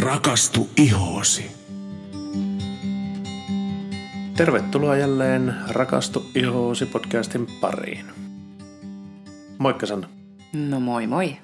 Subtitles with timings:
[0.00, 1.50] Rakastu ihoosi.
[4.36, 8.06] Tervetuloa jälleen Rakastu ihoosi podcastin pariin.
[9.58, 10.08] Moikka Sanna.
[10.52, 11.36] No moi moi.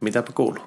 [0.00, 0.62] Mitäpä kuuluu?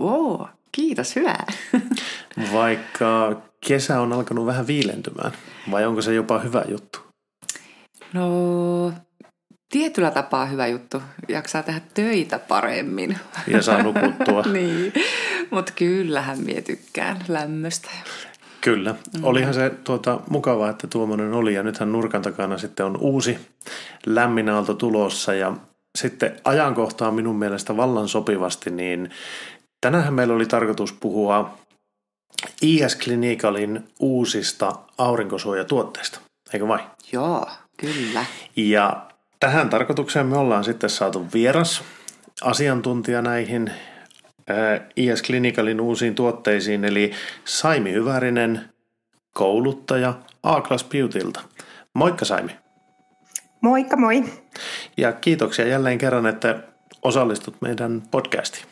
[0.00, 1.46] Oo, kiitos, hyvää.
[2.52, 5.32] Vaikka kesä on alkanut vähän viilentymään,
[5.70, 6.98] vai onko se jopa hyvä juttu?
[8.12, 8.92] No,
[9.78, 11.02] tietyllä tapaa hyvä juttu.
[11.28, 13.18] Jaksaa tehdä töitä paremmin.
[13.46, 14.42] Ja saa nukuttua.
[14.52, 14.92] niin,
[15.50, 17.90] mutta kyllähän mie tykkään lämmöstä.
[18.60, 18.94] Kyllä.
[19.22, 23.38] Olihan se tuota, mukavaa, että tuommoinen oli ja nythän nurkan takana sitten on uusi
[24.06, 25.52] lämmin aalto tulossa ja
[25.98, 29.10] sitten ajankohtaa minun mielestä vallan sopivasti, niin
[29.80, 31.58] tänään meillä oli tarkoitus puhua
[32.62, 36.20] IS Clinicalin uusista aurinkosuojatuotteista,
[36.52, 36.80] eikö vai?
[37.12, 38.24] Joo, kyllä.
[38.56, 39.06] Ja
[39.40, 41.84] tähän tarkoitukseen me ollaan sitten saatu vieras
[42.42, 43.70] asiantuntija näihin
[44.96, 47.12] IS Clinicalin uusiin tuotteisiin, eli
[47.44, 48.68] Saimi Hyvärinen,
[49.34, 51.40] kouluttaja A-Class Beautyltä.
[51.94, 52.56] Moikka Saimi.
[53.60, 54.24] Moikka moi.
[54.96, 56.62] Ja kiitoksia jälleen kerran, että
[57.02, 58.66] osallistut meidän podcastiin.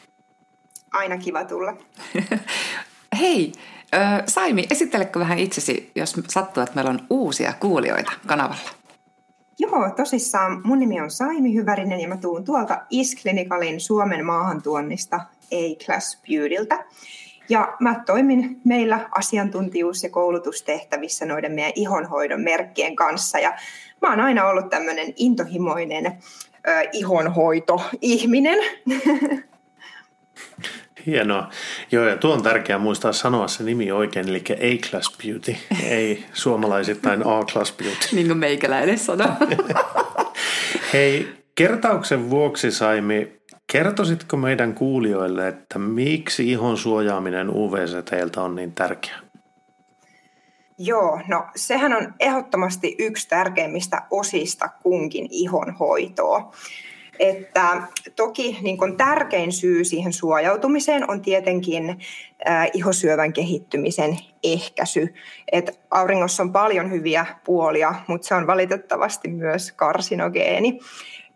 [0.92, 1.76] Aina kiva tulla.
[3.20, 3.52] Hei,
[4.26, 8.83] Saimi, esittelekö vähän itsesi, jos sattuu, että meillä on uusia kuulijoita kanavalla?
[9.58, 10.60] Joo, tosissaan.
[10.64, 15.16] Mun nimi on Saimi Hyvärinen ja mä tuun tuolta Isklinikalin Suomen maahantuonnista
[15.52, 16.84] A-Class Beautyltä.
[17.48, 23.38] Ja mä toimin meillä asiantuntijuus- ja koulutustehtävissä noiden meidän ihonhoidon merkkien kanssa.
[23.38, 23.52] Ja
[24.02, 28.58] mä oon aina ollut tämmöinen intohimoinen äh, ihonhoito-ihminen.
[31.06, 31.48] Hienoa.
[31.92, 37.20] Joo, ja tuo on tärkeää muistaa sanoa se nimi oikein, eli A-Class Beauty, ei suomalaisittain
[37.26, 38.06] A-Class Beauty.
[38.12, 39.28] niin kuin meikäläinen sanoo.
[40.92, 43.32] Hei, kertauksen vuoksi Saimi,
[43.72, 49.20] kertoisitko meidän kuulijoille, että miksi ihon suojaaminen UV-säteiltä on niin tärkeää?
[50.78, 56.52] Joo, no sehän on ehdottomasti yksi tärkeimmistä osista kunkin ihonhoitoa.
[57.18, 57.82] Että
[58.16, 61.90] toki niin kun tärkein syy siihen suojautumiseen on tietenkin
[62.48, 65.14] äh, ihosyövän kehittymisen ehkäisy.
[65.52, 70.80] Et auringossa on paljon hyviä puolia, mutta se on valitettavasti myös karsinogeeni.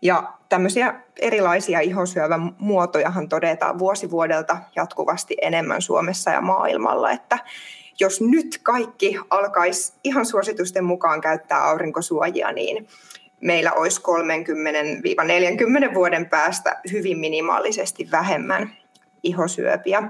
[0.01, 7.39] Ja tämmöisiä erilaisia ihosyövän muotojahan todetaan vuosi vuodelta jatkuvasti enemmän Suomessa ja maailmalla, että
[7.99, 12.87] jos nyt kaikki alkaisi ihan suositusten mukaan käyttää aurinkosuojia, niin
[13.41, 14.01] meillä olisi
[15.91, 18.75] 30-40 vuoden päästä hyvin minimaalisesti vähemmän
[19.23, 20.03] ihosyöpiä.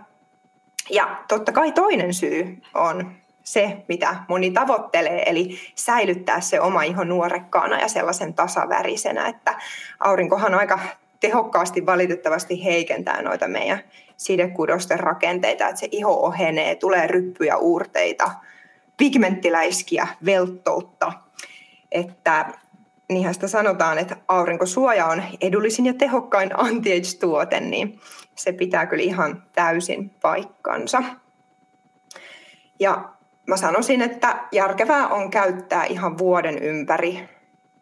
[0.90, 3.12] Ja totta kai toinen syy on
[3.44, 9.56] se, mitä moni tavoittelee, eli säilyttää se oma iho nuorekkaana ja sellaisen tasavärisenä, että
[10.00, 10.80] aurinkohan aika
[11.20, 13.80] tehokkaasti valitettavasti heikentää noita meidän
[14.18, 18.32] sidekudosten rakenteita, että se iho ohenee, tulee ryppyjä, uurteita,
[18.98, 21.14] pigmenttiläiskiä, velttoutta.
[21.92, 22.46] Että
[23.10, 28.00] niinhän sitä sanotaan, että aurinkosuoja on edullisin ja tehokkain anti-age-tuote, niin
[28.36, 31.04] se pitää kyllä ihan täysin paikkansa.
[32.80, 33.10] Ja
[33.48, 37.30] mä sanoisin, että järkevää on käyttää ihan vuoden ympäri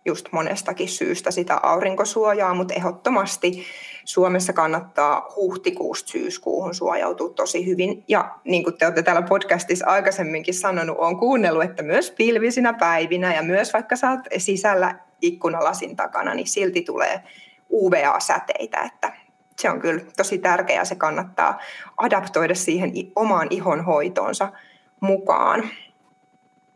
[0.06, 3.64] just monestakin syystä sitä aurinkosuojaa, mutta ehdottomasti
[4.06, 8.04] Suomessa kannattaa huhtikuusta syyskuuhun suojautua tosi hyvin.
[8.08, 13.36] Ja niin kuin te olette täällä podcastissa aikaisemminkin sanonut, on kuunnellut, että myös pilvisinä päivinä
[13.36, 17.24] ja myös vaikka saat sisällä ikkunalasin takana, niin silti tulee
[17.72, 19.14] UVA-säteitä, että
[19.60, 21.60] se on kyllä tosi tärkeää, se kannattaa
[21.98, 24.52] adaptoida siihen omaan ihonhoitoonsa
[25.00, 25.64] mukaan.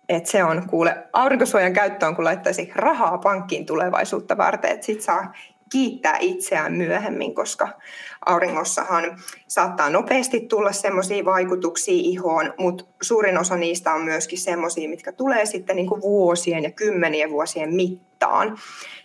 [0.09, 5.01] Et se on, kuule, aurinkosuojan käyttö on, kun laittaisi rahaa pankkiin tulevaisuutta varten, että sit
[5.01, 5.33] saa
[5.71, 7.69] kiittää itseään myöhemmin, koska
[8.25, 15.11] auringossahan saattaa nopeasti tulla semmoisia vaikutuksia ihoon, mutta suurin osa niistä on myöskin semmoisia, mitkä
[15.11, 18.57] tulee sitten niin kuin vuosien ja kymmenien vuosien mittaan.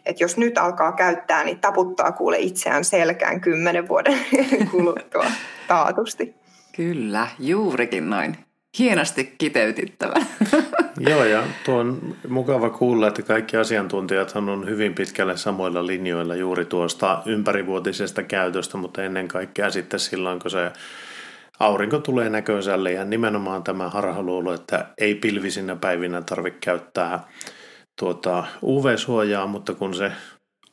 [0.06, 4.18] Et jos nyt alkaa käyttää, niin taputtaa kuule itseään selkään kymmenen vuoden
[4.70, 5.26] kuluttua
[5.68, 6.34] taatusti.
[6.76, 8.45] Kyllä, juurikin noin
[8.78, 10.14] hienosti kiteytittävä.
[11.10, 16.64] Joo, ja tuo on mukava kuulla, että kaikki asiantuntijat on hyvin pitkälle samoilla linjoilla juuri
[16.64, 20.72] tuosta ympärivuotisesta käytöstä, mutta ennen kaikkea sitten silloin, kun se
[21.60, 27.20] aurinko tulee näköiselle ja nimenomaan tämä harhaluulo, että ei pilvisinä päivinä tarvitse käyttää
[27.98, 30.12] tuota UV-suojaa, mutta kun se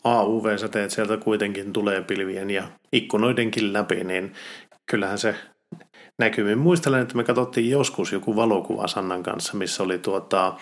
[0.03, 4.33] AUV-säteet sieltä kuitenkin tulee pilvien ja ikkunoidenkin läpi, niin
[4.91, 5.35] kyllähän se
[6.19, 6.57] näkymin.
[6.57, 10.53] Muistelen, että me katsottiin joskus joku valokuva Sannan kanssa, missä oli tuota,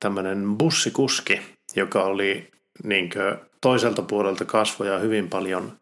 [0.00, 1.40] tämmöinen bussikuski,
[1.76, 2.50] joka oli
[2.84, 5.72] niinkö, toiselta puolelta kasvoja hyvin paljon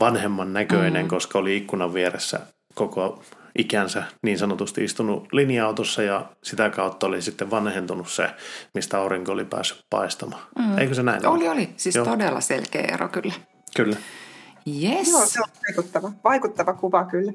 [0.00, 1.08] vanhemman näköinen, mm.
[1.08, 2.40] koska oli ikkunan vieressä
[2.74, 3.22] koko
[3.58, 8.30] ikänsä niin sanotusti istunut linja-autossa ja sitä kautta oli sitten vanhentunut se,
[8.74, 10.42] mistä aurinko oli päässyt paistamaan.
[10.58, 10.78] Mm.
[10.78, 11.68] Eikö se näin Oli, oli.
[11.76, 12.04] Siis Joo.
[12.04, 13.34] todella selkeä ero kyllä.
[13.76, 13.96] Kyllä.
[14.82, 15.08] Yes.
[15.08, 17.32] Joo, se on vaikuttava, vaikuttava kuva kyllä.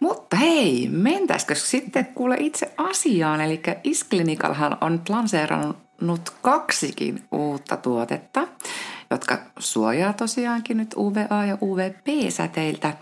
[0.00, 3.40] Mutta hei, mentäisikö sitten kuule itse asiaan?
[3.40, 8.48] Eli Isklinikalhan on lanseerannut kaksikin uutta tuotetta,
[9.10, 12.92] jotka suojaa tosiaankin nyt UVA- ja UVP-säteiltä.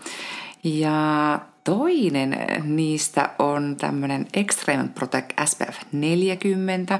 [0.63, 6.99] Ja toinen niistä on tämmöinen Extreme Protect SPF 40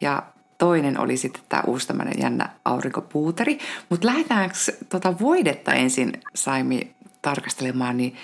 [0.00, 0.22] ja
[0.60, 3.58] toinen oli sitten tämä uusi tämmöinen jännä aurinkopuuteri.
[3.88, 4.54] Mutta lähdetäänkö
[4.88, 8.16] tuota voidetta ensin Saimi tarkastelemaan, niin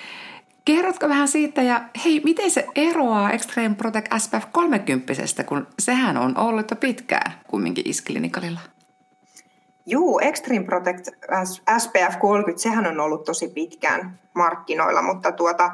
[0.67, 6.38] Kerrotko vähän siitä ja hei, miten se eroaa Extreme Protect SPF 30, kun sehän on
[6.38, 8.61] ollut jo pitkään kumminkin isklinikalilla?
[9.87, 11.09] Juu, Extreme Protect
[11.79, 15.71] SPF 30, sehän on ollut tosi pitkään markkinoilla, mutta tuota,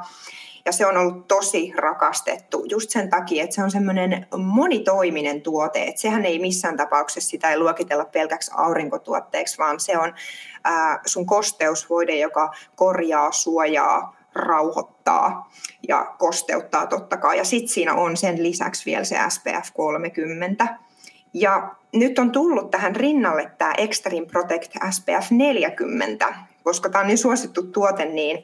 [0.65, 5.83] ja se on ollut tosi rakastettu just sen takia, että se on semmoinen monitoiminen tuote.
[5.83, 10.13] Että sehän ei missään tapauksessa sitä ei luokitella pelkäksi aurinkotuotteeksi, vaan se on
[10.63, 15.51] ää, sun kosteusvoide, joka korjaa, suojaa, rauhoittaa
[15.87, 17.37] ja kosteuttaa totta kai.
[17.37, 20.77] Ja sitten siinä on sen lisäksi vielä se SPF 30.
[21.33, 26.33] Ja nyt on tullut tähän rinnalle tämä Extreme Protect SPF 40,
[26.63, 28.43] koska tämä on niin suosittu tuote, niin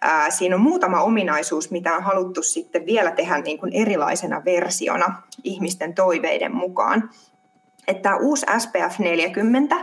[0.00, 5.22] ää, siinä on muutama ominaisuus, mitä on haluttu sitten vielä tehdä niin kuin erilaisena versiona
[5.44, 7.10] ihmisten toiveiden mukaan.
[7.88, 9.76] Että tämä uusi SPF 40,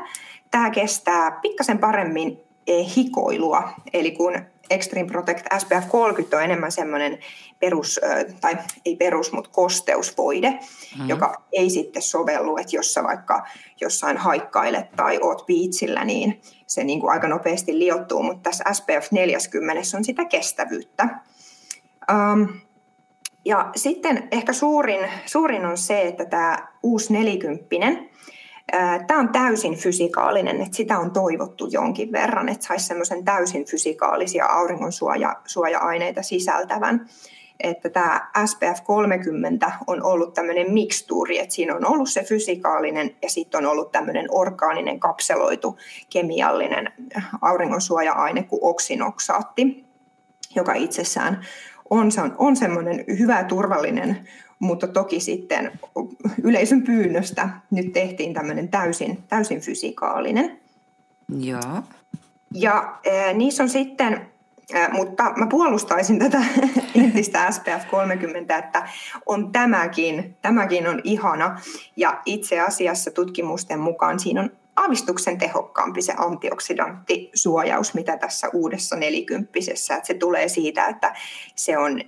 [0.52, 4.34] tämä kestää pikkasen paremmin hikoilua, eli kun
[4.70, 7.20] Extreme Protect SPF 30 on enemmän semmoinen
[7.60, 8.00] perus,
[8.42, 11.10] tai ei perus, mutta kosteusvoide, mm-hmm.
[11.10, 13.48] joka ei sitten sovellu, että jos sä vaikka
[13.82, 19.12] jossain haikkailet tai oot biitsillä, niin se niin kuin aika nopeasti liottuu, mutta tässä SPF
[19.12, 21.08] 40 on sitä kestävyyttä.
[22.12, 22.48] Um,
[23.46, 28.10] ja sitten ehkä suurin, suurin on se, että tämä uusi nelikymppinen,
[29.08, 34.46] Tämä on täysin fysikaalinen, että sitä on toivottu jonkin verran, että saisi semmoisen täysin fysikaalisia
[34.46, 34.92] auringon
[35.46, 37.06] suoja-aineita sisältävän.
[37.60, 43.30] Että tämä SPF 30 on ollut tämmöinen mikstuuri, että siinä on ollut se fysikaalinen ja
[43.30, 45.78] sitten on ollut tämmöinen orgaaninen kapseloitu
[46.10, 46.94] kemiallinen
[47.42, 49.86] auringonsuoja-aine kuin oksinoksaatti,
[50.56, 51.46] joka itsessään
[51.90, 54.28] on, on semmoinen hyvä turvallinen
[54.60, 55.80] mutta toki sitten
[56.44, 60.60] yleisön pyynnöstä nyt tehtiin tämmöinen täysin, täysin fysikaalinen.
[61.40, 61.84] Joo.
[62.54, 64.28] Ja äh, niissä on sitten,
[64.76, 66.44] äh, mutta mä puolustaisin tätä
[67.04, 68.90] entistä SPF 30, että
[69.26, 71.62] on tämäkin, tämäkin on ihana.
[71.96, 79.96] Ja itse asiassa tutkimusten mukaan siinä on aavistuksen tehokkaampi se antioksidanttisuojaus, mitä tässä uudessa nelikymppisessä.
[79.96, 81.16] Että se tulee siitä, että
[81.56, 82.02] se on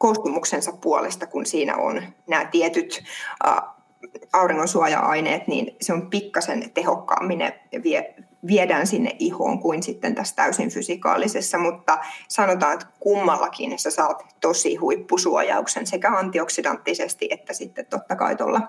[0.00, 3.02] koostumuksensa puolesta, kun siinä on nämä tietyt
[4.32, 8.14] auringonsuoja-aineet, niin se on pikkasen tehokkaammin ne vie,
[8.46, 11.98] viedään sinne ihoon kuin sitten tässä täysin fysikaalisessa, mutta
[12.28, 18.60] sanotaan, että kummallakin sä saat tosi huippusuojauksen sekä antioksidanttisesti että sitten totta kai tuolla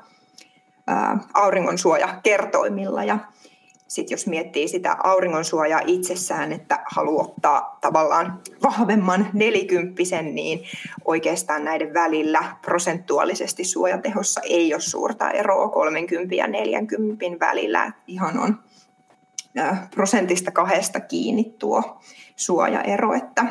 [1.33, 3.03] auringonsuojakertoimilla.
[3.03, 3.19] Ja
[3.91, 10.63] sitten jos miettii sitä auringonsuojaa itsessään, että haluaa ottaa tavallaan vahvemman nelikymppisen, niin
[11.05, 17.91] oikeastaan näiden välillä prosentuaalisesti suojatehossa ei ole suurta eroa 30 ja 40 välillä.
[18.07, 18.59] Ihan on
[19.95, 22.01] prosentista kahdesta kiinni tuo
[22.35, 23.45] suojaero, että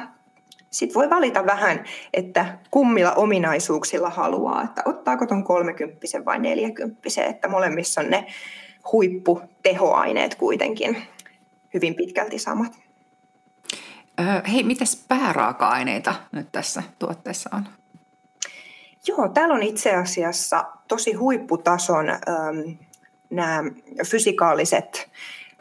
[0.70, 1.84] sitten voi valita vähän,
[2.14, 6.98] että kummilla ominaisuuksilla haluaa, että ottaako tuon 30 vai 40,
[7.28, 8.26] että molemmissa on ne
[8.92, 10.96] huipputehoaineet kuitenkin
[11.74, 12.72] hyvin pitkälti samat.
[14.20, 17.64] Öö, hei, mitäs pääraaka-aineita nyt tässä tuotteessa on?
[19.06, 22.78] Joo, täällä on itse asiassa tosi huipputason ähm,
[23.30, 23.62] nämä
[24.06, 25.10] fysikaaliset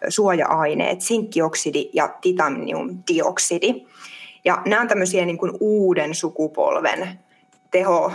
[0.09, 3.85] suoja-aineet, sinkkioksidi ja titaniumdioksidi.
[4.45, 7.19] Ja nämä on tämmöisiä niin kuin uuden sukupolven
[7.71, 8.11] teho,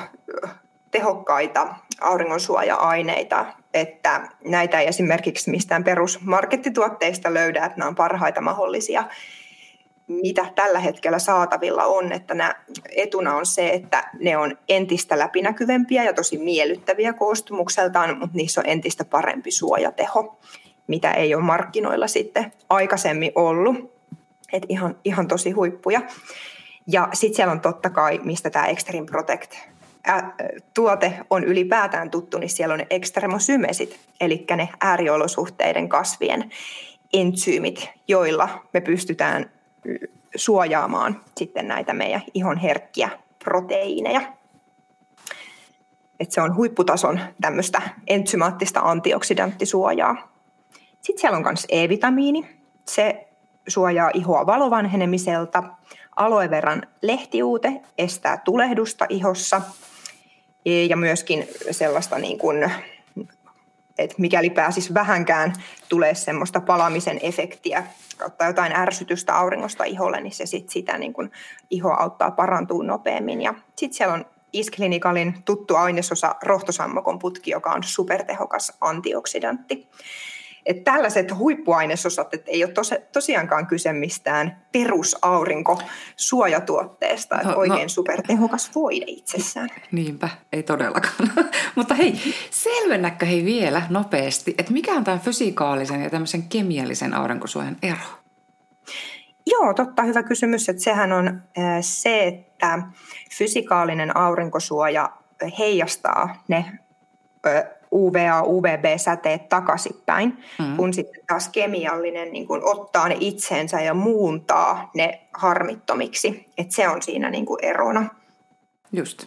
[0.90, 9.04] tehokkaita auringonsuoja-aineita, että näitä ei esimerkiksi mistään perusmarkettituotteista löydä, että nämä on parhaita mahdollisia,
[10.06, 12.54] mitä tällä hetkellä saatavilla on, että nämä
[12.96, 18.66] etuna on se, että ne on entistä läpinäkyvempiä ja tosi miellyttäviä koostumukseltaan, mutta niissä on
[18.68, 20.38] entistä parempi suojateho,
[20.86, 23.94] mitä ei ole markkinoilla sitten aikaisemmin ollut.
[24.52, 26.00] Et ihan, ihan tosi huippuja.
[26.86, 29.54] Ja sitten siellä on totta kai, mistä tämä Extreme Protect
[30.74, 36.50] tuote on ylipäätään tuttu, niin siellä on ne ekstremosymesit, eli ne ääriolosuhteiden kasvien
[37.12, 39.50] entsyymit, joilla me pystytään
[40.36, 43.08] suojaamaan sitten näitä meidän ihon herkkiä
[43.44, 44.20] proteiineja.
[46.20, 50.28] Et se on huipputason tämmöistä entsymaattista antioksidanttisuojaa.
[51.00, 52.48] Sitten siellä on myös E-vitamiini.
[52.88, 53.28] Se
[53.68, 55.62] suojaa ihoa valovanhenemiselta.
[56.16, 59.62] Aloe veran lehtiuute estää tulehdusta ihossa
[60.64, 62.70] ja myöskin sellaista niin kuin,
[63.98, 65.52] että mikäli pääsisi vähänkään
[65.88, 67.84] tulee semmoista palamisen efektiä
[68.16, 71.30] kautta jotain ärsytystä auringosta iholle, niin se sit sitä niin kuin
[71.70, 73.42] iho auttaa parantuu nopeammin.
[73.42, 79.88] Ja sitten siellä on Isklinikalin tuttu ainesosa rohtosammokon putki, joka on supertehokas antioksidantti.
[80.66, 87.88] Et tällaiset huippuainesosat, että ei ole tos, tosiaankaan kyse mistään perusaurinkosuojatuotteesta, että no, oikein no,
[87.88, 89.68] supertehokas voide itsessään.
[89.92, 91.14] Niinpä, ei todellakaan.
[91.76, 97.76] Mutta hei, selvennäkö hei vielä nopeasti, että mikä on tämän fysikaalisen ja tämmöisen kemiallisen aurinkosuojan
[97.82, 97.98] ero?
[99.46, 100.68] Joo, totta, hyvä kysymys.
[100.68, 101.42] Että sehän on
[101.80, 102.82] se, että
[103.38, 105.10] fysikaalinen aurinkosuoja
[105.58, 106.64] heijastaa ne
[107.94, 110.76] UVA, UVB-säteet takaisinpäin, mm.
[110.76, 116.46] kun sitten taas kemiallinen niin kun ottaa ne itseensä ja muuntaa ne harmittomiksi.
[116.58, 118.08] Et se on siinä niin kuin erona.
[118.92, 119.26] Just.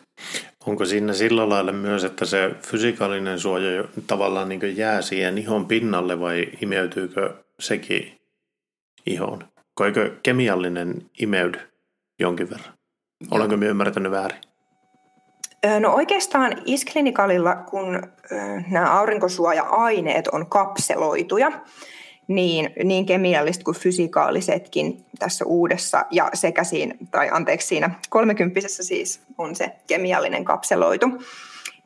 [0.65, 6.19] Onko siinä sillä lailla myös, että se fysikaalinen suoja tavallaan niin jää siihen ihon pinnalle
[6.19, 8.19] vai imeytyykö sekin
[9.05, 9.43] ihon?
[9.74, 11.59] Koiko kemiallinen imeydy
[12.19, 12.74] jonkin verran?
[13.21, 13.29] Joo.
[13.31, 14.46] Olenko minä ymmärtänyt väärin?
[15.79, 18.01] No oikeastaan isklinikalilla, kun
[18.69, 21.51] nämä aurinkosuoja-aineet on kapseloituja,
[22.27, 29.21] niin, niin kemialliset kuin fysikaalisetkin tässä uudessa ja sekä siinä, tai anteeksi siinä kolmekymppisessä siis
[29.38, 31.07] on se kemiallinen kapseloitu,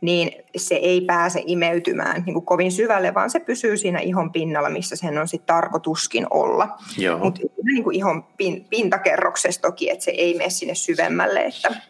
[0.01, 4.69] niin se ei pääse imeytymään niin kuin kovin syvälle, vaan se pysyy siinä ihon pinnalla,
[4.69, 6.77] missä sen on sitten tarkoituskin olla.
[7.19, 8.25] Mutta niin kuin ihon
[8.69, 11.81] pintakerroksessa toki, että se ei mene sinne syvemmälle, että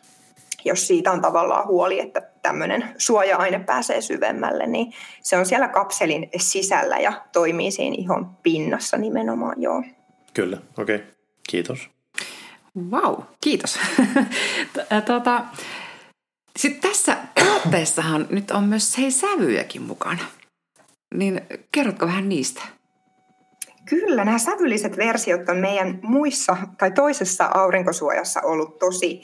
[0.65, 6.29] jos siitä on tavallaan huoli, että tämmöinen suoja-aine pääsee syvemmälle, niin se on siellä kapselin
[6.37, 9.83] sisällä ja toimii siinä ihon pinnassa nimenomaan, joo.
[10.33, 10.95] Kyllä, okei.
[10.95, 11.07] Okay.
[11.49, 11.89] Kiitos.
[12.91, 13.79] Wow, kiitos.
[15.07, 15.45] tuota,
[16.59, 20.23] sitten tässä tuotteessahan nyt on myös hei sävyjäkin mukana.
[21.15, 21.41] Niin
[21.71, 22.61] kerrotko vähän niistä?
[23.85, 29.21] Kyllä, nämä sävylliset versiot on meidän muissa tai toisessa aurinkosuojassa ollut tosi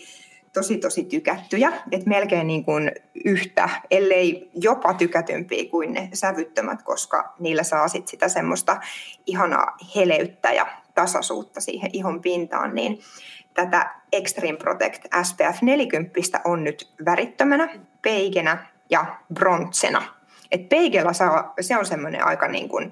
[0.54, 2.92] tosi tosi tykättyjä, että melkein niin kuin
[3.26, 8.80] yhtä, ellei jopa tykätympiä kuin ne sävyttömät, koska niillä saa sit sitä semmoista
[9.26, 13.00] ihanaa heleyttä ja tasaisuutta siihen ihon pintaan, niin
[13.54, 20.04] tätä Extreme Protect SPF 40 on nyt värittömänä, peikenä ja brontsena.
[20.52, 22.92] Et peikellä saa, se on semmoinen aika niin kuin,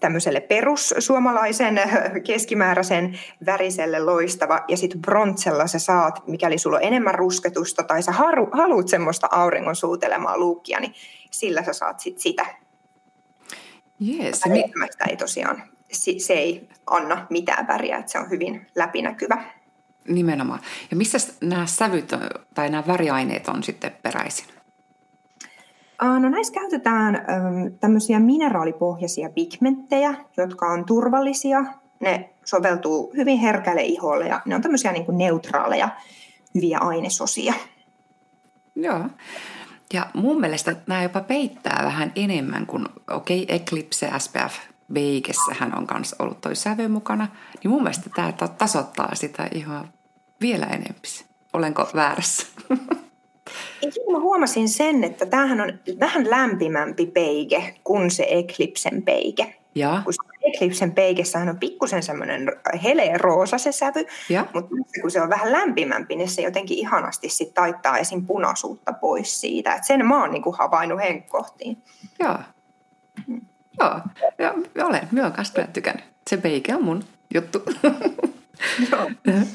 [0.00, 1.80] tämmöiselle perussuomalaisen
[2.26, 8.12] keskimääräisen väriselle loistava ja sitten brontsella sä saat, mikäli sulla on enemmän rusketusta tai sä
[8.12, 10.94] haru, haluat semmoista auringon suutelemaa luukkia, niin
[11.30, 12.46] sillä sä saat sit sitä.
[14.08, 14.72] Yes, mi-
[15.08, 15.62] ei tosiaan,
[16.18, 19.44] se ei anna mitään väriä, että se on hyvin läpinäkyvä.
[20.08, 20.60] Nimenomaan.
[20.90, 22.12] Ja missä nämä sävyt
[22.54, 24.46] tai nämä väriaineet on sitten peräisin?
[26.02, 27.24] No näissä käytetään
[27.80, 31.64] tämmöisiä mineraalipohjaisia pigmenttejä, jotka on turvallisia.
[32.00, 35.88] Ne soveltuu hyvin herkälle iholle ja ne on tämmöisiä niin kuin neutraaleja,
[36.54, 37.54] hyviä ainesosia.
[38.74, 39.00] Joo.
[39.92, 44.58] Ja mun mielestä nämä jopa peittää vähän enemmän kuin, okei, okay, Eclipse SPF
[44.92, 47.28] Beikessähän on myös ollut toi sävy mukana,
[47.62, 49.88] niin mun mielestä tämä tasoittaa sitä ihan
[50.40, 51.24] vielä enemmän.
[51.52, 52.46] Olenko väärässä?
[53.82, 59.54] Joo, mä huomasin sen, että tämähän on vähän lämpimämpi peike kuin se Eclipsen peike.
[59.74, 60.02] Ja.
[60.04, 62.52] Kun Eclipsen peikessähän on pikkusen semmoinen
[62.84, 64.46] heleen roosa se sävy, ja.
[64.54, 68.26] mutta kun se on vähän lämpimämpi, niin se jotenkin ihanasti sit taittaa esim.
[68.26, 69.74] punaisuutta pois siitä.
[69.74, 71.82] Et sen mä oon niinku havainnut henkkohtiin.
[72.20, 72.38] Joo.
[73.26, 73.40] Mm.
[73.80, 74.00] Joo,
[74.38, 75.08] ja olen.
[75.10, 76.04] Mä oon kanssa tykännyt.
[76.30, 77.62] Se peike on mun juttu.
[78.92, 79.10] Joo.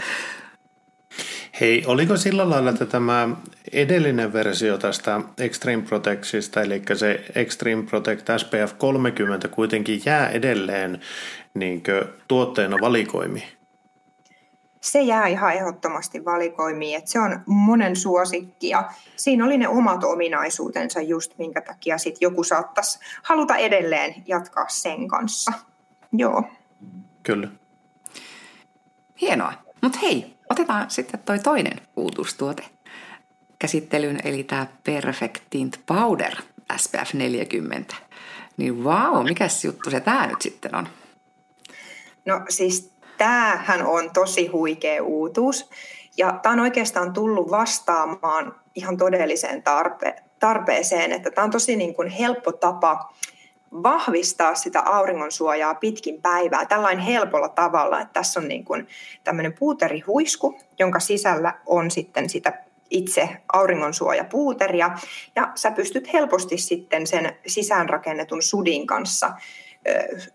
[1.64, 3.30] Hei, oliko sillä lailla, että tämä
[3.74, 11.02] edellinen versio tästä Extreme Protectista, eli se Extreme Protect SPF 30 kuitenkin jää edelleen
[11.54, 11.84] niin
[12.28, 13.44] tuotteena valikoimi?
[14.82, 20.04] Se jää ihan ehdottomasti valikoimiin, että se on monen suosikki ja siinä oli ne omat
[20.04, 25.52] ominaisuutensa just minkä takia sit joku saattaisi haluta edelleen jatkaa sen kanssa.
[26.14, 26.44] Joo.
[27.24, 27.48] Kyllä.
[29.22, 29.54] Hienoa.
[29.82, 32.64] Mutta hei, otetaan sitten toi toinen uutuustuote
[33.60, 36.36] käsittelyyn, eli tämä Perfect Tint Powder
[36.78, 37.96] SPF 40.
[38.58, 40.88] Niin wow, mikä juttu se tämä nyt sitten on?
[42.26, 45.70] No siis tämähän on tosi huikea uutuus.
[46.18, 51.94] Ja tämä on oikeastaan tullut vastaamaan ihan todelliseen tarpe- tarpeeseen, että tämä on tosi niin
[51.96, 53.14] kuin helppo tapa
[53.74, 58.88] vahvistaa sitä auringon suojaa pitkin päivää tällainen helpolla tavalla, että tässä on niin kuin
[59.24, 64.90] tämmöinen puuterihuisku, jonka sisällä on sitten sitä itse auringonsuojapuuteria
[65.36, 69.32] ja sä pystyt helposti sitten sen sisäänrakennetun sudin kanssa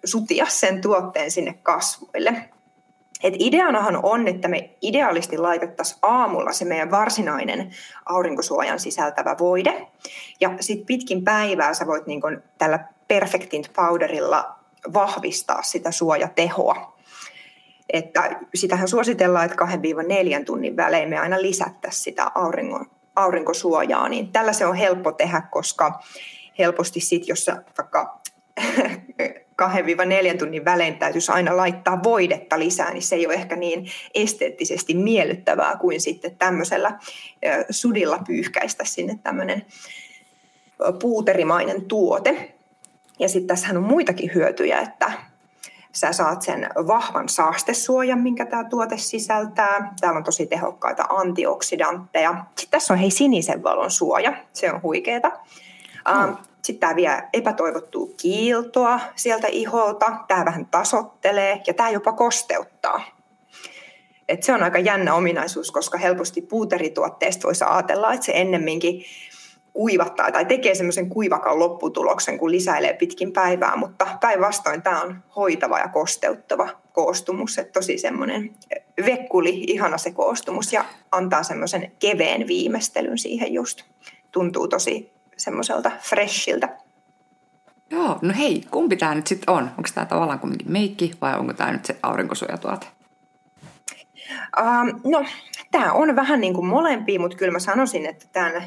[0.05, 2.51] sutia sen tuotteen sinne kasvoille.
[3.23, 7.71] Et ideanahan on, että me ideaalisti laitettaisiin aamulla se meidän varsinainen
[8.07, 9.87] aurinkosuojan sisältävä voide.
[10.41, 14.59] Ja sitten pitkin päivää sä voit niin kun tällä Perfectint powderilla
[14.95, 16.99] vahvistaa sitä suojatehoa.
[17.93, 19.65] Että sitähän suositellaan, että
[20.41, 22.85] 2-4 tunnin välein me aina lisättäisiin sitä aurinko,
[23.17, 26.01] aurinkosuojaa, niin tällä se on helppo tehdä, koska
[26.59, 28.21] helposti sitten, jos vaikka
[29.63, 34.95] 2-4 tunnin välein täytyisi aina laittaa voidetta lisää, niin se ei ole ehkä niin esteettisesti
[34.95, 36.99] miellyttävää kuin sitten tämmöisellä
[37.71, 39.67] sudilla pyyhkäistä sinne tämmöinen
[41.01, 42.55] puuterimainen tuote.
[43.19, 45.13] Ja sitten tässähän on muitakin hyötyjä, että
[45.93, 49.95] sä saat sen vahvan saastesuojan, minkä tämä tuote sisältää.
[50.01, 52.35] Täällä on tosi tehokkaita antioksidantteja.
[52.57, 55.29] Sitten tässä on hei sinisen valon suoja, se on huikeeta.
[55.29, 56.37] Mm.
[56.63, 63.01] Sitten tämä vie epätoivottua kiiltoa sieltä iholta, tämä vähän tasottelee ja tämä jopa kosteuttaa.
[64.29, 69.05] Et se on aika jännä ominaisuus, koska helposti puuterituotteesta voisi ajatella, että se ennemminkin
[69.79, 75.79] kuivattaa tai tekee semmoisen kuivakan lopputuloksen, kun lisäilee pitkin päivää, mutta päinvastoin tämä on hoitava
[75.79, 78.51] ja kosteuttava koostumus, että tosi semmoinen
[79.07, 83.83] vekkuli, ihana se koostumus ja antaa semmoisen keveen viimeistelyn siihen just.
[84.33, 86.69] Tuntuu tosi semmoiselta freshiltä.
[87.91, 89.63] Joo, no hei, kumpi tämä nyt sitten on?
[89.63, 92.87] Onko tämä tavallaan kuitenkin meikki vai onko tämä nyt se aurinkosuojatuote?
[94.61, 95.25] Uh, no,
[95.71, 98.63] tämä on vähän niin kuin molempia, mutta kyllä mä sanoisin, että tämän,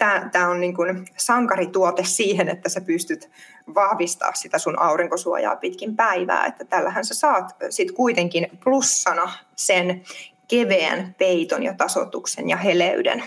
[0.00, 3.30] tämä, tämä on niin kuin sankarituote siihen, että sä pystyt
[3.74, 6.46] vahvistaa sitä sun aurinkosuojaa pitkin päivää.
[6.46, 10.02] Että tällähän sä saat sitten kuitenkin plussana sen
[10.48, 13.22] keveän peiton ja tasotuksen ja heleyden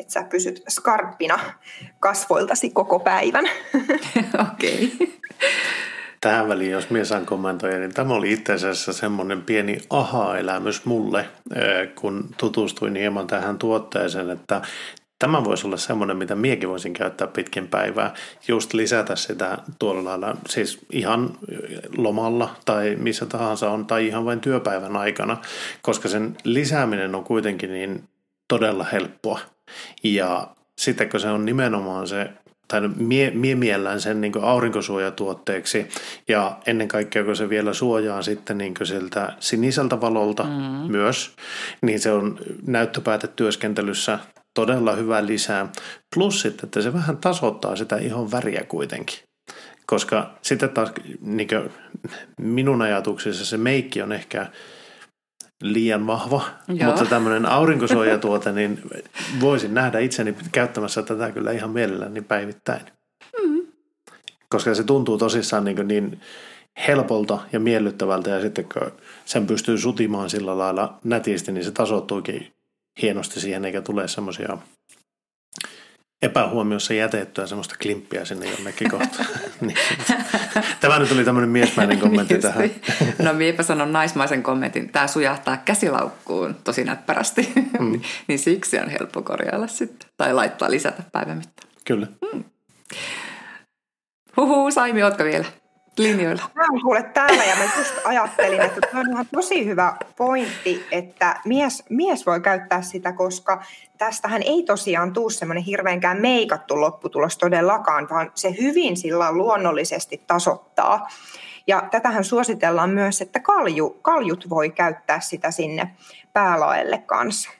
[0.00, 1.38] että sä pysyt skarppina
[2.00, 3.44] kasvoiltasi koko päivän.
[4.52, 4.92] Okei.
[4.94, 5.08] Okay.
[6.20, 11.28] Tähän väliin, jos minä saan kommentoida, niin tämä oli itse asiassa semmoinen pieni aha-elämys mulle,
[11.94, 14.62] kun tutustuin hieman tähän tuotteeseen, että
[15.18, 18.14] Tämä voisi olla semmoinen, mitä miekin voisin käyttää pitkin päivää,
[18.48, 21.30] just lisätä sitä tuolla lailla, siis ihan
[21.96, 25.36] lomalla tai missä tahansa on, tai ihan vain työpäivän aikana,
[25.82, 28.04] koska sen lisääminen on kuitenkin niin
[28.48, 29.40] todella helppoa.
[30.04, 32.30] Ja sitten kun se on nimenomaan se,
[32.68, 35.88] tai mie, mie miellään sen niin aurinkosuojatuotteeksi
[36.28, 40.92] ja ennen kaikkea kun se vielä suojaa sitten niin siltä siniseltä valolta mm.
[40.92, 41.36] myös,
[41.82, 44.18] niin se on näyttöpäätetyöskentelyssä
[44.54, 45.72] todella hyvä lisää.
[46.14, 49.18] Plus sitten, että se vähän tasoittaa sitä ihon väriä kuitenkin.
[49.86, 51.48] Koska sitten taas niin
[52.40, 54.46] minun ajatuksissa se meikki on ehkä
[55.62, 56.90] liian vahva, Joo.
[56.90, 58.82] mutta tämmöinen aurinkosuojatuote, niin
[59.40, 62.80] voisin nähdä itseni käyttämässä tätä kyllä ihan mielelläni päivittäin.
[63.42, 63.66] Mm.
[64.48, 66.20] Koska se tuntuu tosissaan niin, niin
[66.88, 68.92] helpolta ja miellyttävältä ja sitten kun
[69.24, 72.52] sen pystyy sutimaan sillä lailla nätisti, niin se tasoittuukin
[73.02, 74.58] hienosti siihen eikä tule semmoisia
[76.22, 79.26] epähuomiossa jätettyä semmoista klimppiä sinne jonnekin kohtaan.
[79.60, 79.76] niin.
[80.80, 82.70] Tämä nyt oli tämmöinen miesmäinen kommentti niin tähän.
[83.18, 84.92] no miepä sanon naismaisen kommentin.
[84.92, 87.52] Tämä sujahtaa käsilaukkuun tosi näppärästi.
[87.78, 88.00] Mm.
[88.28, 90.10] niin siksi on helppo korjailla sitten.
[90.16, 91.68] Tai laittaa lisätä päivän mittaan.
[91.84, 92.06] Kyllä.
[92.32, 92.44] Mm.
[94.36, 95.44] Huhu, Saimi, ootko vielä?
[95.98, 96.50] Linjoilla.
[96.54, 100.86] Mä oon kuule täällä ja mä just ajattelin, että tämä on ihan tosi hyvä pointti,
[100.90, 103.62] että mies, mies voi käyttää sitä, koska
[103.98, 111.08] tästähän ei tosiaan tuu semmoinen hirveänkään meikattu lopputulos todellakaan, vaan se hyvin sillä luonnollisesti tasoittaa.
[111.66, 115.90] Ja tätähän suositellaan myös, että kalju, kaljut voi käyttää sitä sinne
[116.32, 117.50] päälaelle kanssa.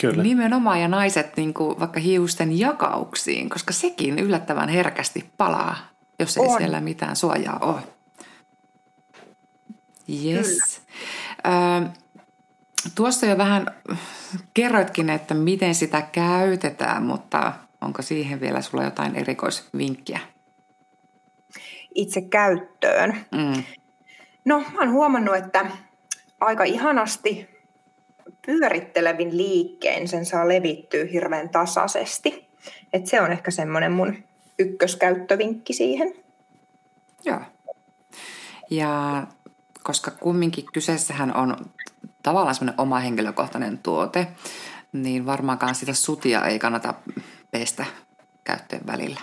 [0.00, 0.22] Kyllä.
[0.22, 5.76] Nimenomaan ja naiset niin kuin vaikka hiusten jakauksiin, koska sekin yllättävän herkästi palaa
[6.20, 6.58] jos ei on.
[6.58, 7.80] siellä mitään suojaa ole.
[10.24, 10.82] Yes.
[11.46, 11.88] Ö,
[12.94, 13.66] tuossa jo vähän
[14.54, 20.20] kerroitkin, että miten sitä käytetään, mutta onko siihen vielä sulla jotain erikoisvinkkiä?
[21.94, 23.16] Itse käyttöön.
[23.30, 23.62] Mm.
[24.44, 25.70] No, mä oon huomannut, että
[26.40, 27.48] aika ihanasti
[28.46, 32.48] pyörittelevin liikkein sen saa levittyä hirveän tasaisesti.
[32.92, 34.16] Et se on ehkä semmoinen mun
[34.60, 36.14] ykköskäyttövinkki siihen.
[37.24, 37.40] Joo.
[38.70, 39.26] Ja
[39.82, 41.56] koska kumminkin kyseessähän on
[42.22, 44.26] tavallaan semmoinen oma henkilökohtainen tuote,
[44.92, 46.94] niin varmaankaan sitä sutia ei kannata
[47.50, 47.84] pestä
[48.44, 49.20] käyttöön välillä.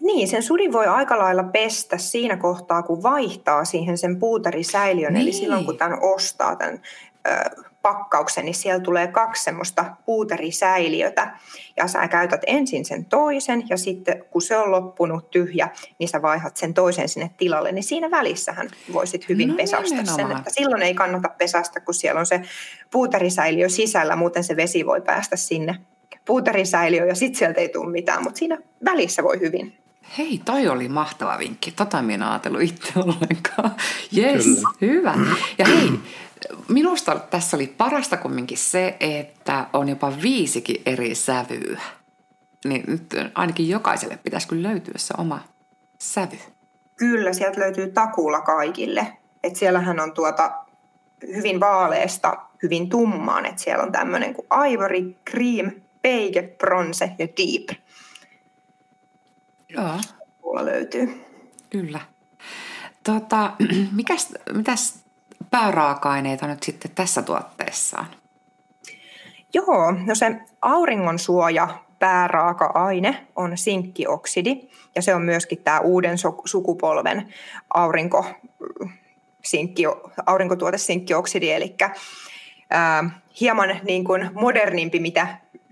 [0.00, 5.12] Niin, sen sudin voi aika lailla pestä siinä kohtaa, kun vaihtaa siihen sen puuterisäiliön.
[5.12, 5.22] Niin.
[5.22, 6.80] Eli silloin, kun tämän ostaa tämän
[7.28, 11.38] ö, pakkauksen, niin siellä tulee kaksi semmoista puuterisäiliötä.
[11.76, 15.68] Ja sä käytät ensin sen toisen ja sitten kun se on loppunut tyhjä,
[15.98, 17.72] niin sä vaihat sen toisen sinne tilalle.
[17.72, 22.18] Niin siinä välissähän voisit hyvin no, pesästä sen, että silloin ei kannata pesästä, kun siellä
[22.18, 22.42] on se
[22.90, 25.76] puuterisäiliö sisällä, muuten se vesi voi päästä sinne
[26.24, 29.82] puuterisäiliöön ja sitten sieltä ei tule mitään, mutta siinä välissä voi hyvin.
[30.18, 31.70] Hei, toi oli mahtava vinkki.
[31.70, 33.70] Tota minä ajatellut itse ollenkaan.
[34.12, 34.44] Jes,
[34.80, 35.14] hyvä.
[35.58, 35.90] Ja hei,
[36.68, 41.80] minusta tässä oli parasta kumminkin se, että on jopa viisikin eri sävyä.
[42.64, 45.44] Niin nyt ainakin jokaiselle pitäisi kyllä löytyä se oma
[45.98, 46.38] sävy.
[46.96, 49.16] Kyllä, sieltä löytyy takuulla kaikille.
[49.42, 50.52] Et siellähän on tuota
[51.26, 53.46] hyvin vaaleesta hyvin tummaan.
[53.46, 55.70] Et siellä on tämmöinen kuin ivory, cream,
[56.02, 57.78] beige, bronze ja deep.
[59.68, 60.00] Joo.
[60.42, 61.24] Mulla löytyy.
[61.70, 62.00] Kyllä.
[63.04, 63.52] Tota,
[63.92, 65.01] mikäs, mitäs
[65.52, 68.06] pääraaka-aineita nyt sitten tässä tuotteessaan?
[69.54, 74.56] Joo, no se auringon suoja pääraaka-aine on sinkkioksidi
[74.94, 77.34] ja se on myöskin tämä uuden sukupolven
[77.74, 78.26] aurinko,
[79.44, 79.82] sinkki,
[80.26, 81.74] aurinkotuote sinkkioksidi, eli
[82.70, 83.10] ää,
[83.40, 85.26] hieman niin kuin modernimpi, mitä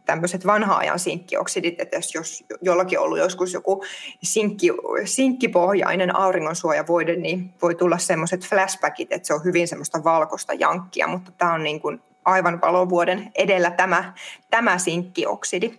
[0.05, 3.85] tämmöiset vanha-ajan sinkkioksidit, että jos, jos jollakin on ollut joskus joku
[4.23, 4.69] sinkki,
[5.05, 11.33] sinkkipohjainen auringonsuojavoide, niin voi tulla semmoiset flashbackit, että se on hyvin semmoista valkoista jankkia, mutta
[11.39, 14.15] tämä on niin kuin aivan valovuoden edellä tämä,
[14.51, 15.79] tämä sinkkioksidi.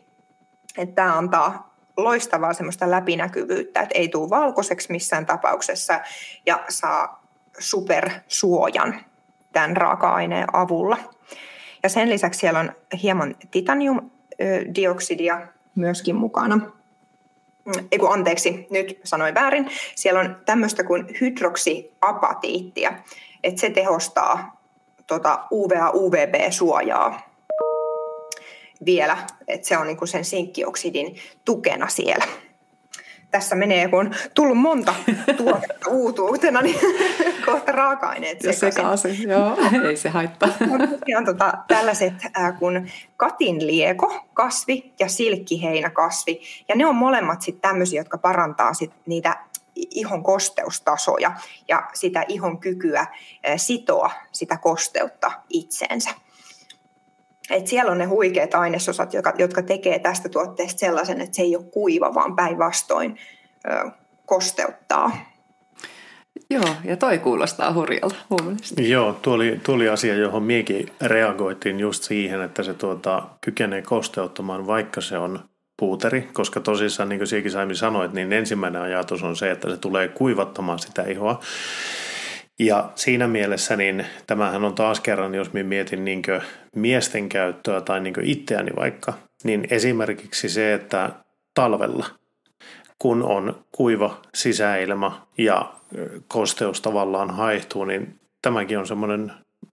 [0.78, 6.00] Että tämä antaa loistavaa semmoista läpinäkyvyyttä, että ei tule valkoiseksi missään tapauksessa
[6.46, 7.24] ja saa
[7.60, 8.96] supersuojan
[9.54, 10.98] tämän raaka-aineen avulla.
[11.84, 12.72] Ja sen lisäksi siellä on
[13.04, 14.12] hieman titanium
[14.76, 16.60] dioksidia myöskin mukana.
[17.92, 19.70] Eiku, anteeksi, nyt sanoin väärin.
[19.96, 22.94] Siellä on tämmöistä kuin hydroksiapatiittia,
[23.44, 24.62] että se tehostaa
[25.08, 27.22] tota UVA-UVB-suojaa
[28.86, 29.18] vielä,
[29.48, 31.16] että se on niinku sen sinkkioksidin
[31.46, 32.26] tukena siellä
[33.32, 34.94] tässä menee, kun on tullut monta
[35.38, 36.80] tuotetta uutuutena, niin
[37.46, 38.74] kohta raaka-aineet sekaisin.
[38.74, 39.30] sekaisin.
[39.30, 40.50] Joo, ei se haittaa.
[41.18, 46.42] on tota, tällaiset äh, kuin katinlieko kasvi ja silkkiheinäkasvi.
[46.68, 49.38] Ja ne on molemmat sitten tämmöisiä, jotka parantaa sit niitä
[49.76, 51.32] ihon kosteustasoja
[51.68, 53.08] ja sitä ihon kykyä äh,
[53.56, 56.10] sitoa sitä kosteutta itseensä.
[57.52, 61.56] Et siellä on ne huikeat ainesosat, jotka, jotka tekee tästä tuotteesta sellaisen, että se ei
[61.56, 63.18] ole kuiva, vaan päinvastoin
[63.66, 63.92] ö,
[64.26, 65.12] kosteuttaa.
[66.50, 71.80] Joo, ja toi kuulostaa hurjalta mun Joo, tuo oli, tuo oli asia, johon miekin reagoitiin
[71.80, 75.40] just siihen, että se tuota, kykenee kosteuttamaan, vaikka se on
[75.78, 79.78] puuteri, koska tosissaan, niin kuin Siekin Saimi sanoit, niin ensimmäinen ajatus on se, että se
[79.78, 81.40] tulee kuivattamaan sitä ihoa.
[82.60, 86.22] Ja siinä mielessä niin tämähän on taas kerran, jos minä mietin niin
[86.76, 91.10] miesten käyttöä tai niin itseäni vaikka, niin esimerkiksi se, että
[91.54, 92.06] talvella,
[93.00, 95.74] kun on kuiva sisäilma ja
[96.28, 99.32] kosteus tavallaan haihtuu, niin tämäkin on semmoinen,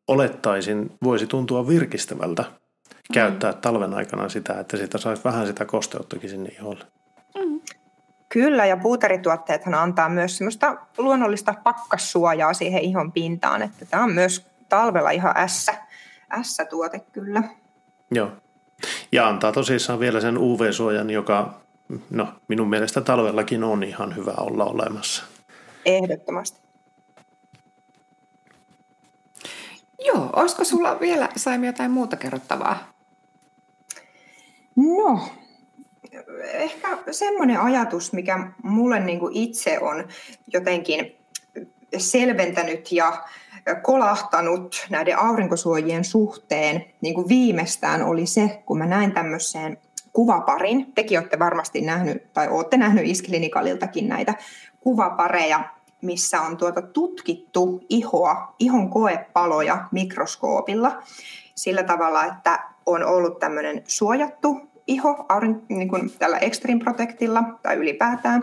[0.09, 2.45] olettaisin, voisi tuntua virkistävältä
[3.13, 3.59] käyttää mm.
[3.59, 6.85] talven aikana sitä, että sitä saisi vähän sitä kosteuttakin sinne iholle.
[8.29, 14.47] Kyllä, ja puuterituotteethan antaa myös semmoista luonnollista pakkassuojaa siihen ihon pintaan, että tämä on myös
[14.69, 15.75] talvella ihan ässä,
[16.31, 17.43] ässä-tuote kyllä.
[18.11, 18.33] Joo,
[19.13, 21.61] ja antaa tosissaan vielä sen UV-suojan, joka
[22.11, 25.25] no, minun mielestä talvellakin on ihan hyvä olla olemassa.
[25.85, 26.61] Ehdottomasti.
[30.07, 32.93] Joo, olisiko sulla vielä Saimi jotain muuta kerrottavaa?
[34.77, 35.29] No,
[36.45, 40.09] ehkä semmoinen ajatus, mikä mulle niin kuin itse on
[40.53, 41.17] jotenkin
[41.97, 43.25] selventänyt ja
[43.83, 49.79] kolahtanut näiden aurinkosuojien suhteen niin kuin viimeistään oli se, kun mä näin tämmöiseen
[50.13, 50.93] kuvaparin.
[50.95, 54.35] Tekin olette varmasti nähnyt, tai olette nähnyt Isklinikaliltakin näitä
[54.81, 55.65] kuvapareja,
[56.03, 61.03] missä on tuota tutkittu ihoa, ihon koepaloja mikroskoopilla
[61.55, 67.77] sillä tavalla, että on ollut tämmöinen suojattu iho aurin, niin kuin tällä Extreme Protectilla tai
[67.77, 68.43] ylipäätään,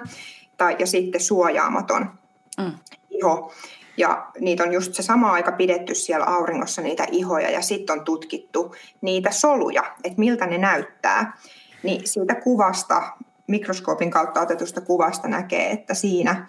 [0.58, 2.10] tai, ja sitten suojaamaton
[2.58, 2.72] mm.
[3.10, 3.54] iho.
[3.98, 8.06] Ja niitä on just se sama aika pidetty siellä auringossa niitä ihoja ja sitten on
[8.06, 11.38] tutkittu niitä soluja, että miltä ne näyttää.
[11.84, 13.04] Niin siitä kuvasta,
[13.48, 16.48] mikroskoopin kautta otetusta kuvasta näkee, että siinä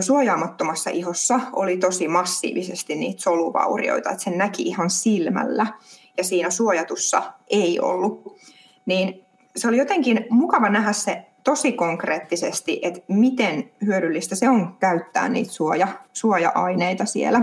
[0.00, 5.66] suojaamattomassa ihossa oli tosi massiivisesti niitä soluvaurioita, että sen näki ihan silmällä
[6.16, 8.36] ja siinä suojatussa ei ollut.
[8.90, 9.26] Niin
[9.56, 15.52] se oli jotenkin mukava nähdä se tosi konkreettisesti, että miten hyödyllistä se on käyttää niitä
[15.52, 17.42] suoja, suoja-aineita siellä.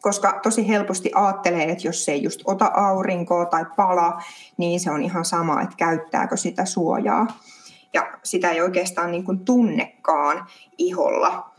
[0.00, 4.22] Koska tosi helposti ajattelee, että jos se ei just ota aurinkoa tai pala,
[4.56, 7.26] niin se on ihan sama, että käyttääkö sitä suojaa.
[7.94, 10.46] Ja sitä ei oikeastaan niin kuin tunnekaan
[10.78, 11.50] iholla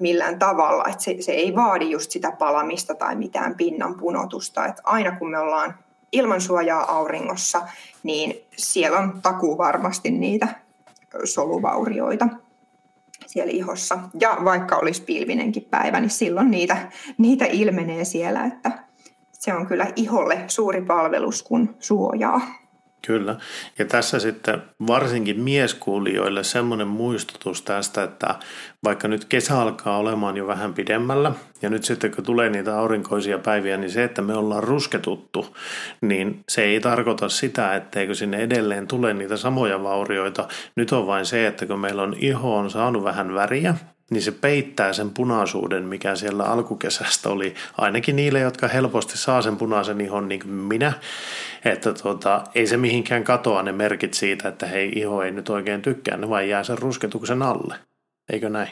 [0.00, 0.84] millään tavalla.
[0.88, 4.66] Että se, se ei vaadi just sitä palamista tai mitään pinnan punotusta.
[4.66, 5.74] Että aina kun me ollaan
[6.12, 7.68] ilman suojaa auringossa,
[8.02, 10.48] niin siellä on takuu varmasti niitä
[11.24, 12.28] soluvaurioita
[13.26, 13.98] siellä ihossa.
[14.20, 16.76] Ja vaikka olisi pilvinenkin päivä, niin silloin niitä,
[17.18, 18.72] niitä ilmenee siellä, että
[19.32, 22.40] se on kyllä iholle suuri palvelus, kun suojaa.
[23.06, 23.36] Kyllä.
[23.78, 28.34] Ja tässä sitten varsinkin mieskuulijoille semmoinen muistutus tästä, että
[28.84, 31.32] vaikka nyt kesä alkaa olemaan jo vähän pidemmällä,
[31.62, 35.56] ja nyt sitten kun tulee niitä aurinkoisia päiviä, niin se, että me ollaan rusketuttu,
[36.00, 40.48] niin se ei tarkoita sitä, etteikö sinne edelleen tule niitä samoja vaurioita.
[40.76, 43.74] Nyt on vain se, että kun meillä on iho on saanut vähän väriä,
[44.10, 49.56] niin se peittää sen punaisuuden, mikä siellä alkukesästä oli, ainakin niille, jotka helposti saa sen
[49.56, 50.92] punaisen ihon niin kuin minä,
[51.64, 55.82] että tota, ei se mihinkään katoa ne merkit siitä, että hei, iho ei nyt oikein
[55.82, 57.74] tykkää, ne vain jää sen rusketuksen alle,
[58.32, 58.68] eikö näin?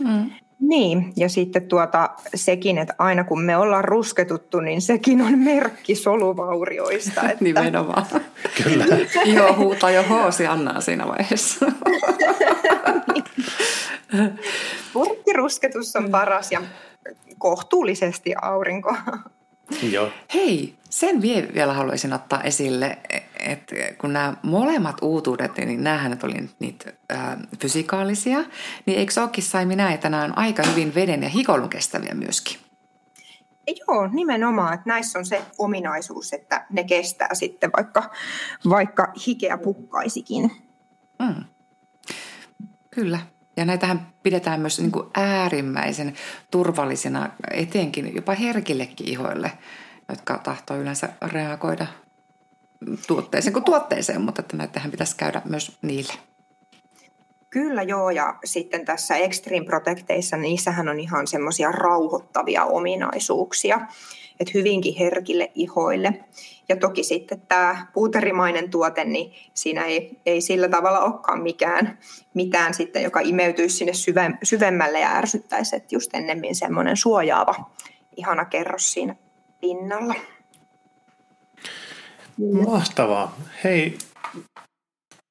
[0.00, 0.30] Mm.
[0.60, 5.94] Niin, ja sitten tuota, sekin, että aina kun me ollaan rusketuttu, niin sekin on merkki
[5.94, 7.20] soluvaurioista.
[7.20, 7.44] Että...
[7.44, 8.06] Nimenomaan.
[8.64, 8.86] Kyllä.
[9.24, 11.66] Joo, huutaa jo hoosi Annaa siinä vaiheessa.
[14.92, 16.62] Purkkirusketus on paras ja
[17.38, 18.96] kohtuullisesti aurinko.
[19.82, 20.08] Joo.
[20.34, 22.98] Hei, sen vielä haluaisin ottaa esille,
[23.38, 28.44] että kun nämä molemmat uutuudet, niin näähän oli niitä ää, fysikaalisia,
[28.86, 32.14] niin eikö se olekin sai minä, että nämä on aika hyvin veden ja hikoilun kestäviä
[32.14, 32.56] myöskin?
[33.66, 38.10] Joo, nimenomaan, että näissä on se ominaisuus, että ne kestää sitten vaikka,
[38.68, 40.50] vaikka hikeä pukkaisikin.
[41.18, 41.44] Mm.
[42.90, 43.18] Kyllä,
[43.56, 46.14] ja näitähän pidetään myös niin kuin äärimmäisen
[46.50, 49.52] turvallisina, etenkin jopa herkillekin ihoille,
[50.08, 51.86] jotka tahtoo yleensä reagoida
[53.06, 56.12] tuotteeseen kuin tuotteeseen, mutta että näitähän pitäisi käydä myös niille.
[57.50, 63.80] Kyllä joo, ja sitten tässä Extreme Protecteissa, niissähän on ihan semmoisia rauhoittavia ominaisuuksia,
[64.40, 66.24] että hyvinkin herkille ihoille.
[66.68, 71.98] Ja toki sitten tämä puuterimainen tuote, niin siinä ei, ei sillä tavalla olekaan mikään,
[72.34, 77.54] mitään sitten, joka imeytyisi sinne syve, syvemmälle ja ärsyttäisi, että just ennemmin semmoinen suojaava,
[78.16, 79.16] ihana kerros siinä
[79.60, 80.14] pinnalla.
[82.66, 83.36] Mahtavaa.
[83.64, 83.98] Hei,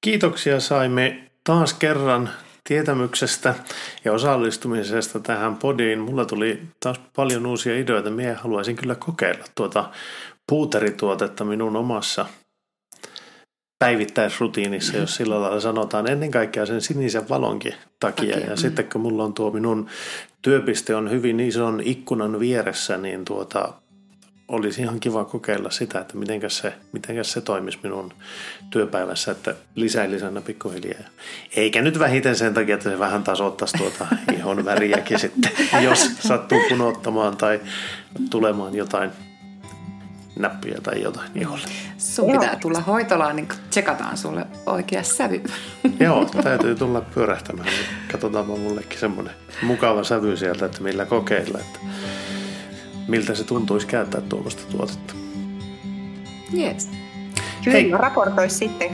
[0.01, 2.29] kiitoksia saimme taas kerran
[2.69, 3.55] tietämyksestä
[4.05, 5.99] ja osallistumisesta tähän podiin.
[5.99, 8.09] Mulla tuli taas paljon uusia ideoita.
[8.09, 9.89] Mie haluaisin kyllä kokeilla tuota
[10.49, 12.25] puuterituotetta minun omassa
[13.79, 18.33] päivittäisrutiinissa, jos sillä lailla sanotaan, ennen kaikkea sen sinisen valonkin takia.
[18.33, 18.49] takia.
[18.49, 18.57] Ja mm.
[18.57, 19.87] sitten kun mulla on tuo minun
[20.41, 23.73] työpiste on hyvin ison ikkunan vieressä, niin tuota,
[24.49, 28.13] olisi ihan kiva kokeilla sitä, että mitenkäs se, mitenkäs se toimisi minun
[28.69, 30.99] työpäivässä, että lisäilisänä pikkuhiljaa.
[31.55, 34.07] Eikä nyt vähiten sen takia, että se vähän tasoittaisi tuota
[34.37, 37.59] ihon väriäkin sitten, jos sattuu punottamaan tai
[38.29, 39.11] tulemaan jotain
[40.39, 41.67] näppiä tai jotain iholle.
[41.97, 45.43] Sun pitää tulla hoitolaan, niin tsekataan sulle oikea sävy.
[45.99, 47.69] Joo, täytyy tulla pyörähtämään.
[48.11, 51.59] Katsotaanpa mullekin semmoinen mukava sävy sieltä, että millä kokeilla.
[51.59, 51.79] Että
[53.09, 55.13] miltä se tuntuisi käyttää tuommoista tuotetta.
[56.57, 56.89] Yes.
[57.63, 57.91] Kyllä, Hei.
[57.91, 58.89] raportoisi sitten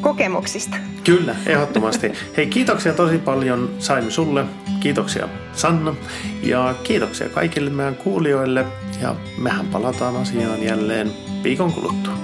[0.00, 0.76] kokemuksista.
[1.04, 2.12] Kyllä, ehdottomasti.
[2.36, 4.44] Hei, kiitoksia tosi paljon Saimi sulle,
[4.80, 5.94] kiitoksia Sanna
[6.42, 8.64] ja kiitoksia kaikille meidän kuulijoille
[9.02, 12.14] ja mehän palataan asiaan jälleen viikon kuluttua.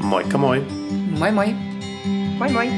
[0.00, 0.66] Moikka moi!
[1.18, 1.54] Moi moi!
[2.38, 2.68] Moi moi!